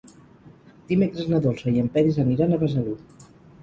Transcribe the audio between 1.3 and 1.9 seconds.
na Dolça i